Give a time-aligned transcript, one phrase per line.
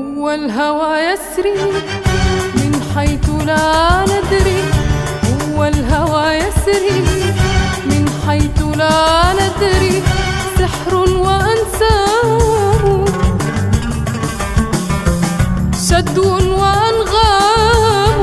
[0.00, 1.54] الهوى يسري.
[2.54, 4.62] من حيث لا ندري
[5.28, 7.00] هو الهوى يسري.
[7.90, 10.02] من حيث لا ندري
[10.58, 12.28] سحر وأنسام
[15.88, 16.28] شدو
[16.60, 18.20] وأنغام.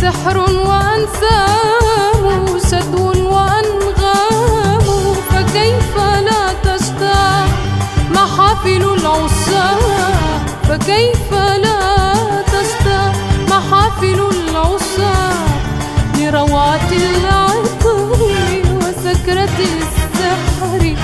[0.00, 2.22] سحر وأنسام
[2.70, 3.15] شدو
[9.06, 9.78] العشاق
[10.68, 13.12] فكيف لا تشتاق
[13.50, 15.46] محافل العشاق
[16.18, 18.18] لروعة العطر
[18.82, 20.96] وسكرة السحر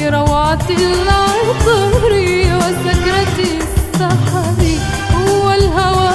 [0.00, 2.12] لروعة العطر
[2.58, 4.60] وسكرة السحر
[5.28, 6.12] هو الهوى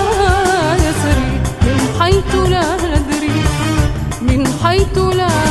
[0.75, 3.41] يسري من حيث لا ندري
[4.21, 5.46] من حيث لا ندري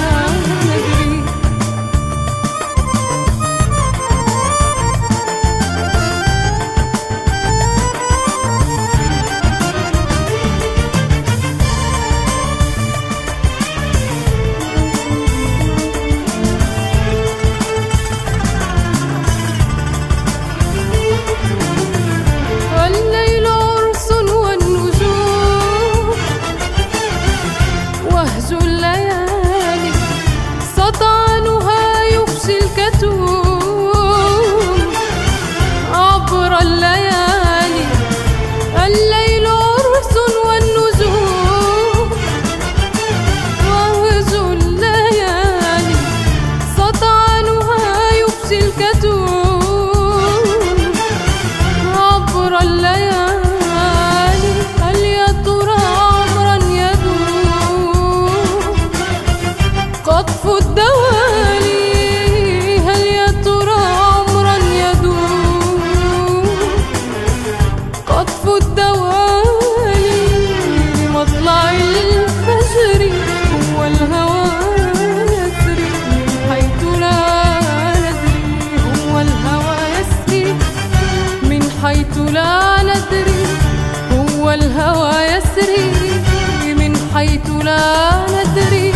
[87.67, 88.89] لا ندري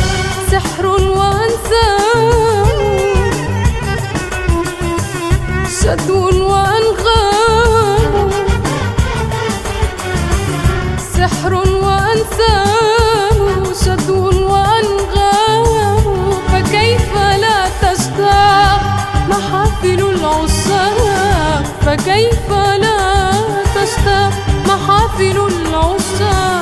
[0.50, 2.69] سحر وأنسام
[5.81, 8.31] شدو وأنغام.
[11.16, 11.53] سحر
[11.84, 13.38] وأنسام
[13.84, 14.22] شدو
[14.53, 16.04] وأنغام.
[16.52, 17.12] فكيف
[17.44, 18.81] لا تشتاق
[19.31, 22.48] محافل العشاق فكيف
[22.84, 23.00] لا
[23.75, 24.32] تشتاق
[24.70, 26.59] محافل العشاق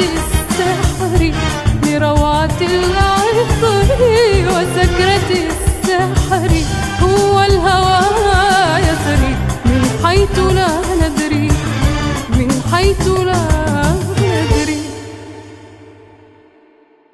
[0.00, 1.32] السحر
[1.86, 3.88] لروعة العطر
[4.54, 6.52] وسكرة السحر.
[7.02, 8.00] هو الهوى
[8.88, 10.68] يسري من حيث لا
[11.02, 11.48] ندري
[12.30, 13.67] من حيث لا